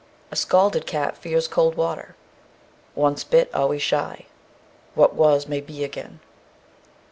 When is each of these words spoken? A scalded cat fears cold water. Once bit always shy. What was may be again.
A 0.31 0.35
scalded 0.35 0.87
cat 0.87 1.15
fears 1.15 1.47
cold 1.47 1.75
water. 1.75 2.15
Once 2.95 3.23
bit 3.23 3.53
always 3.53 3.83
shy. 3.83 4.25
What 4.95 5.13
was 5.13 5.45
may 5.45 5.61
be 5.61 5.83
again. 5.83 6.21